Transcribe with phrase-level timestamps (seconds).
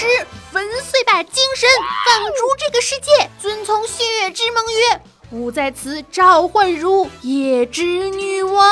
[0.00, 0.06] 时，
[0.50, 1.68] 粉碎吧精神，
[2.06, 4.98] 放逐这个世界，遵从血月之盟约，
[5.30, 8.66] 吾在此召唤如夜之女王。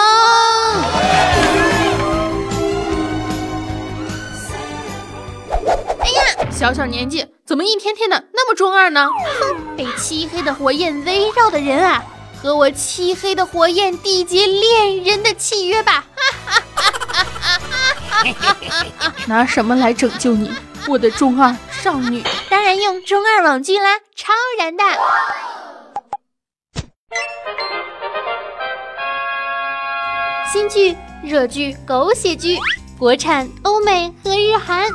[6.00, 9.10] 哎呀，小小年纪，怎么一天天的那么中二呢？
[9.38, 12.02] 哼，被漆黑的火焰围绕的人啊，
[12.42, 16.06] 和我漆黑的火焰缔结恋人的契约吧！
[19.26, 20.50] 拿什么来拯救你，
[20.88, 22.24] 我的中二少女？
[22.48, 24.82] 当然用中二网剧啦，超燃的！
[30.50, 32.56] 新剧、热剧、狗血剧，
[32.98, 34.88] 国产、欧美和日韩，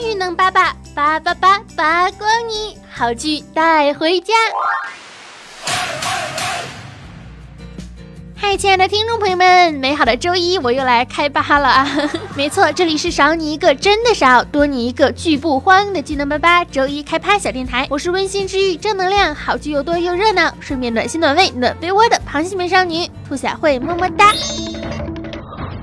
[0.00, 4.34] 巨能八八八八八八光你，好剧带回家。
[8.50, 11.86] 嗨，亲爱的听众朋友们，美好的周一我又来开扒了啊！
[12.34, 24.32] 没错，这里是少你一个真的少，多你一个剧不慌的技能八八周一开趴小电台，我是温馨治愈、正能量、好剧又多又热闹，顺便暖心暖胃暖被窝的螃蟹美少女兔小慧，么么哒。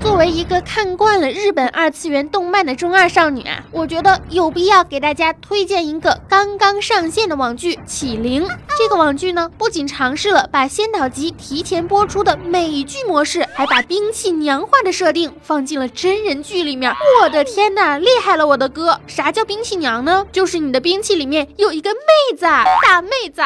[0.06, 8.44] 作为一个看惯了日本二次元动漫的中二少女啊，我觉得有必要给大家推荐一个刚刚上线的网剧《启灵》。
[8.78, 16.94] 这个网剧呢，不仅尝试了把先导集提前播出的美剧模式，还把兵器娘化的设定放进了真人剧里面。
[17.20, 19.00] 我的天呐，厉害了，我的哥！
[19.08, 20.24] 啥叫兵器娘呢？
[20.30, 22.46] 就是你的兵器里面有一个妹子，
[22.84, 23.42] 大妹子。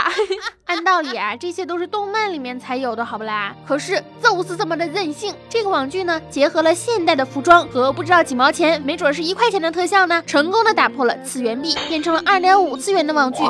[0.70, 3.52] 按道理啊，这些都是动漫里面才有的，好不啦？
[3.66, 5.34] 可是就是这么的任性。
[5.48, 13.42] 这个网剧呢，结合了现代的服装和不知道几毛钱，没准是一块钱的特效呢，成功的打破了次元壁，变成了二点五次元的网剧。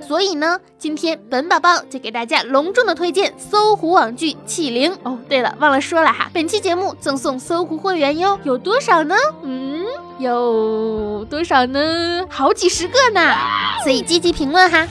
[0.00, 5.18] 所以呢，今天本宝宝就给大家隆重的推荐搜狐网剧《启灵》哦。
[5.28, 9.14] 对了，忘了说了哈，本期节目赠送搜狐会员哟，有多少呢？
[9.42, 9.79] 嗯，
[10.20, 12.26] 有多少呢？
[12.28, 13.34] 好几十个呢，
[13.82, 14.86] 所以积极评论哈。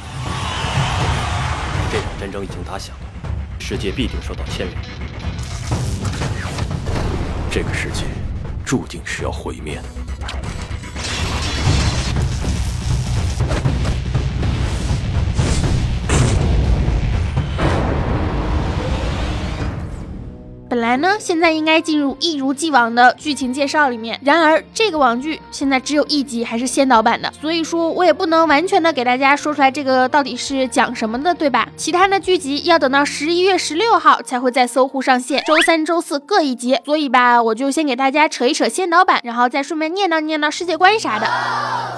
[1.92, 3.02] 这场战争已经打响了，
[3.60, 4.76] 世界必定受到牵连，
[7.52, 8.06] 这个世界
[8.66, 9.84] 注定是要毁灭的。
[20.90, 24.20] 来呢，现在应该进入一如既往的剧情介绍里面。
[24.24, 31.70] 然而，这个网剧现在只有一集，还是先导版的，所以说我也不能完全的给大家说出来这个到底是讲什么的，对吧？
[31.78, 36.80] 其他的剧集要等到十一月十六号才会在搜狐上线，周三、周四各一集。
[36.84, 41.28] 所以吧，我就先给大家扯一扯先导版，然后再顺便念叨念叨世界观啥的。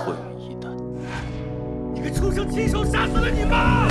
[0.05, 0.69] 混一蛋！
[1.95, 3.87] 你个畜生，亲手杀死了你妈！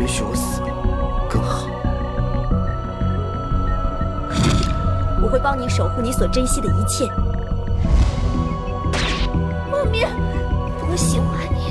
[0.00, 1.68] 也许我死了更好。
[5.22, 7.08] 我会帮你守护你所珍惜的一切。
[9.70, 10.06] 莫明，
[10.90, 11.62] 我喜欢你。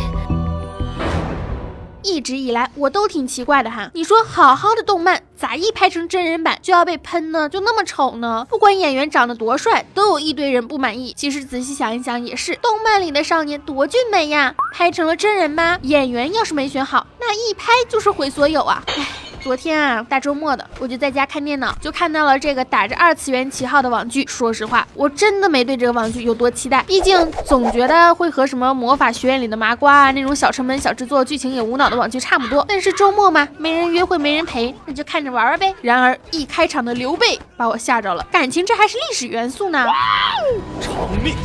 [2.03, 7.47] 一直以来我都挺奇怪的哈，你说好好的动漫，咋一拍成真人版就要被喷呢？
[7.47, 8.45] 就那么丑呢？
[8.49, 11.13] 不管演员长得多帅，都有一堆人不满意。
[11.15, 18.83] 其实仔细想一想也是，动漫里的少年多俊美呀，拍成了真人吧，演员要是没选好，那一拍就是毁所有啊！
[18.87, 19.20] 唉。
[19.41, 24.23] 昨天啊，大周末的，我就在家看电脑，就看到了这个打着二次元旗号的网剧。
[24.27, 32.63] 说实话，我真的没对这个网剧有多期待，毕竟总觉得会和什么魔法学院里的麻瓜啊那种小成本小制作、剧情也无脑的网剧差不多。
[32.69, 35.73] 但是周末嘛，没人约会，没人陪，那就看着玩玩呗。
[35.81, 39.87] 然而一开场的刘备把我吓着了，感情这还是历史元素呢。
[40.79, 41.35] 长命！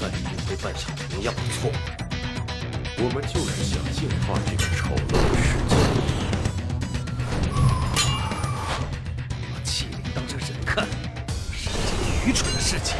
[0.00, 1.99] 再不会犯下同样的错误。
[3.02, 5.74] 我们就是想净化这个丑陋的世界。
[9.50, 10.86] 把欺凌当成人看，
[11.50, 11.96] 是件
[12.26, 12.94] 愚蠢的事情。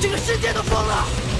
[0.00, 1.33] 这个世界都疯了！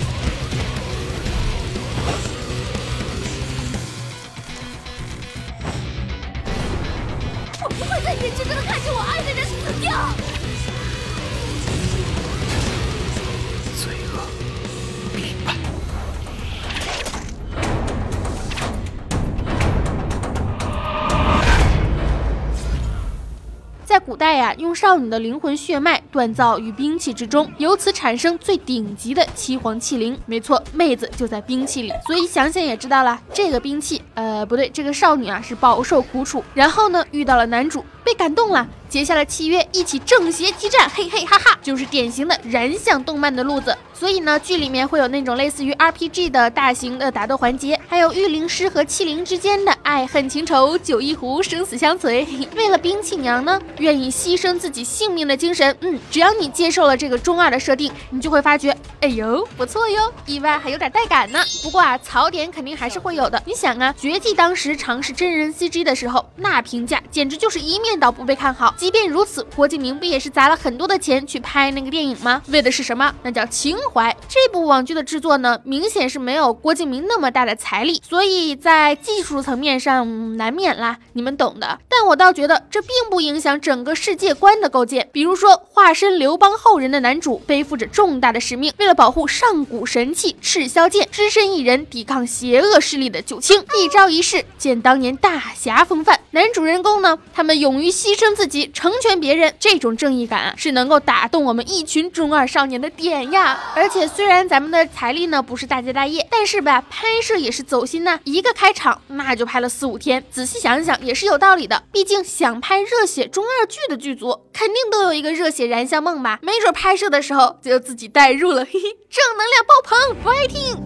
[24.15, 30.17] 古代呀，用少女的灵魂血脉锻造于兵器之中，由此产生最顶级的七皇器灵。
[30.25, 36.45] 没错，妹子就在兵器里，所以想想也知道了，这个兵器，呃，不对，这个少女啊是饱受苦楚。
[36.55, 38.65] 然后呢，遇到了男主，被感动了。
[38.89, 43.77] 结下了契约，一起正邪激战，嘿嘿哈哈，就是典型的燃向动漫的路子。
[43.93, 52.27] 所以呢，剧里面会有那种类似于 RPG 的大型的打斗环节，还有御灵师和器灵之间的爱恨情仇，酒一壶，生死相随。
[52.57, 55.77] 为了兵器娘呢，愿意牺牲自己性命的精神。
[55.81, 61.39] 嗯，只要你接受了这个中二的设定，你就会发觉，哎呦，不错哟，意外还有点带感呢。
[61.63, 63.41] 不过啊，槽点肯定还是会有的。
[63.47, 68.75] 你想啊，绝技当时尝试真人 CG 的时候，那评价简直就是一面倒不被看好。
[68.77, 72.43] 即便如此，郭敬明不也是砸了很多的钱去拍那个电影吗？
[72.49, 73.15] 为的是什么？
[73.23, 74.13] 那叫情怀。
[74.29, 81.79] 这部网剧的制作呢，明显是没有郭敬明那么大的财力，所以在技术层面上难免啦，你们懂的。
[81.89, 85.09] 但我倒觉得这并不影响整个世界观的构建。
[85.13, 96.21] 比如说，化身刘邦后人的男主背负着重大的使命，为了保护上古神器赤霄剑，只身一人抵抗邪恶势力的九卿，一招一式见当年大侠风范。
[96.31, 103.73] 男主人公呢，他们勇于牺牲自己成全别人，这种正义感啊，是能够打动我们一群中二少年的点呀。
[103.77, 110.23] 而且虽然咱们的财力呢不是大家大业，但是吧，拍摄也是走心呐，一个开场那就拍了四五天。
[110.31, 116.39] 仔细想想也是有道理的，毕竟想拍热血中二剧的剧组，肯定都有一个热血燃香梦吧？
[116.43, 120.79] 没准拍摄的时候就自己代入了，嘿嘿，正能量爆棚，fighting！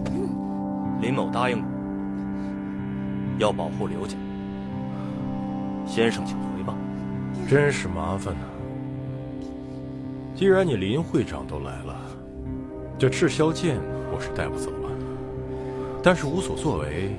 [1.01, 1.67] 林某答应过，
[3.37, 4.15] 要保护刘家。
[5.85, 6.75] 先生，请回吧。
[7.49, 8.41] 真是麻烦呐！
[10.35, 11.95] 既然你林会长都来了，
[12.97, 13.77] 这赤霄剑
[14.13, 14.78] 我是带不走了。
[16.01, 17.15] 但是无所作为，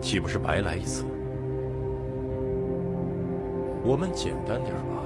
[0.00, 1.04] 岂不是白来一次？
[3.84, 5.02] 我们简单点吧，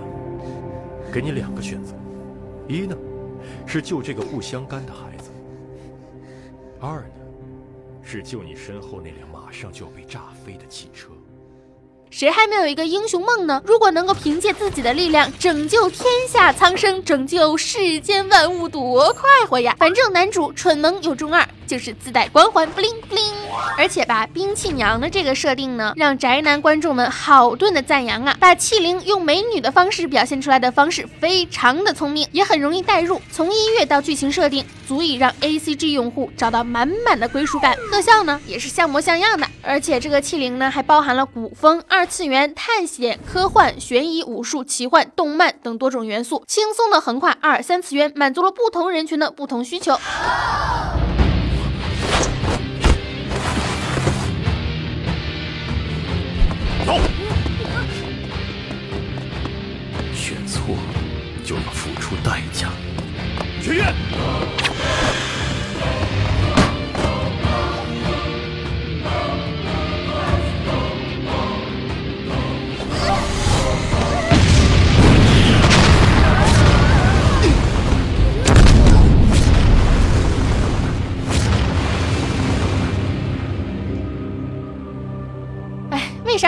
[1.12, 1.94] 给你两个选择：
[2.66, 2.96] 一呢，
[3.66, 5.30] 是救这个不相干的孩子；
[6.80, 7.14] 二呢，
[8.02, 11.10] 是救你身后那辆马上就要被炸飞的汽车。
[12.16, 13.60] 谁还没有一个英雄梦呢？
[13.66, 19.74] 如果能够凭借自己的力量拯救天下苍生，拯救世间万物，多快活呀！
[19.80, 23.24] 反正男主蠢萌又中二，就是自带光环，不灵不灵。
[23.76, 28.36] 而且吧，兵器娘的这个设定呢，让宅男观众们好顿的赞扬啊！
[28.38, 33.20] 把器灵用美女的方式表现出来的方式非常的聪明，也很容易代入。
[33.32, 37.76] 从音乐到剧情设定，足以让 A C G 用户找到满满的归属感。
[37.90, 39.44] 特效呢，也是像模像样的。
[39.66, 49.94] 而且这个器灵呢，还包含了古风、二次元、探险、科幻、悬疑、武术、奇幻、动漫等多种元素，轻松的横跨二三次元，满足了不同人群的不同需求。
[56.86, 56.98] 走！
[60.14, 60.76] 选错
[61.44, 62.68] 就要付出代价。
[63.62, 64.63] 学院。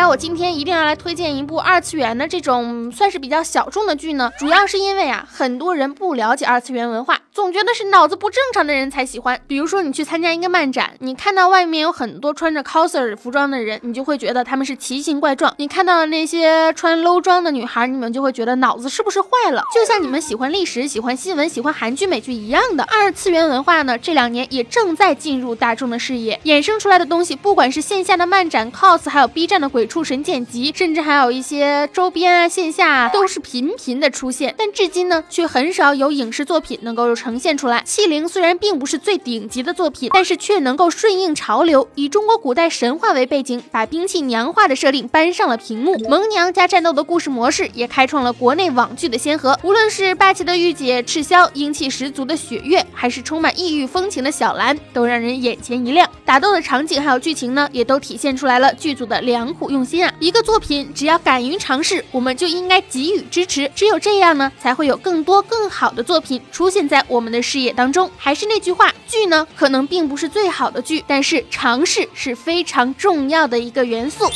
[0.08, 4.30] 我今天一定要来推荐一部二次元的这种算是比较小众的剧呢？
[4.38, 9.38] 主要是因为啊，很多人不了解二次元文化，总觉得是脑子不正常的人才喜欢。
[9.46, 19.62] 比如说你去参加一个漫展，你看到外面有很多穿着 coser 服装的人，你就会觉得他们是奇形怪状；你看到的那些穿 low 装的女孩，你们就会觉得脑子是不是坏了？
[19.74, 22.82] 就像你们喜欢历史、喜欢新闻、喜欢韩剧、美剧一样的。
[22.84, 29.68] 二次元文化呢，这两年也正在进入大众的视野，衍生出来的东西，不管是线下的漫展、cos，还有 B 站的。
[29.68, 37.82] 鬼畜神剪辑，甚至还有一些周边啊，线下都是频频的出现，但至今呢，却很少有影视作品能够呈现出来。
[37.82, 45.98] 器灵虽然并不是最顶级的作品，但是却能够顺应潮流，以中国古代神话为背景，把兵器娘化的设定搬上了屏幕。
[46.08, 49.58] 萌娘加战斗的故事模式，也开创了国内网剧的先河。
[49.64, 56.08] 无论是霸气的御姐赤霄，英气十足的雪月，还是充满异域风情的小兰，都让人眼前一亮。
[56.24, 59.68] 打斗的场景还有剧情呢，也都体现出来了剧组的良苦。
[59.68, 60.14] 用心啊！
[60.20, 63.68] 一个作品只要敢于尝试，我们就应该给予支持。
[63.74, 68.10] 只有这样呢，才会有更多更好的作品出现在我我们的视野当中。
[68.18, 74.30] 还是那句话，剧呢可能并不是最好的剧，但是尝试是非常重要的一个元素。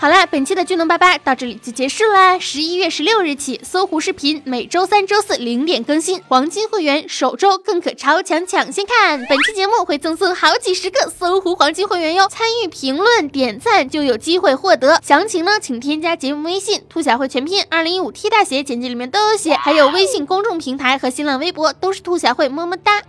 [0.00, 2.38] 好啦，本期的巨能八八到这里就结束啦。
[2.38, 9.18] 十一月十六日起，搜狐视频每周三、周四零点更新，黄金会员首周更可超强抢先看。
[9.28, 15.00] 本期节目会赠送好几十个搜狐黄金会员哟，参与评论点赞就有机会获得。
[15.02, 23.02] 详情呢，请添加节目微信“兔小慧全拼二零一五 T 大写”，简介里面都有写，还有微信公众平台和新浪微博都是兔小慧，么么哒。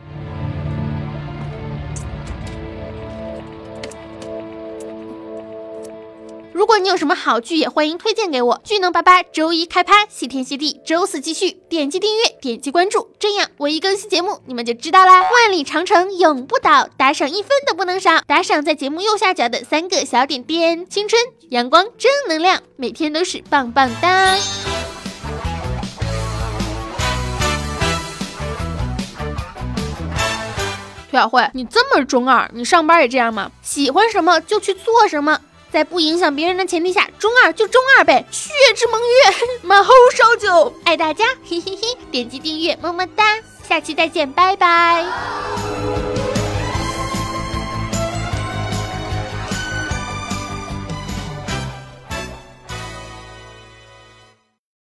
[6.59, 8.61] 如果你有什么好剧，也欢迎推荐给我。
[8.65, 11.51] 巨能八八周一开拍，谢天谢地，周四继续。
[11.69, 15.21] 点击订阅，点击关注，这样我一更新节目，你们就知道啦。
[15.21, 18.19] 万里长城永不倒，打赏一分都不能少。
[18.27, 24.35] 打赏在节目右下角的三个小点点，青春、阳光、正能量，每天都是棒棒哒。
[31.09, 33.49] 涂小慧，你这么中二，你上班也这样吗？
[33.61, 35.39] 喜欢什么就去做什么，
[35.71, 38.25] 在不影响别人的前提下，中二就中二呗。
[38.31, 41.97] 血之盟约， 马后烧酒，爱大家，嘿嘿嘿！
[42.11, 45.68] 点击订阅，么么哒，下期再见，拜拜。